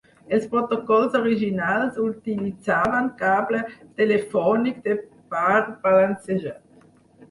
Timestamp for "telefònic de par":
4.03-5.57